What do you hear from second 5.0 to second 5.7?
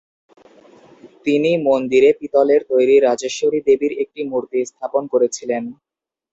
করেছিলেন।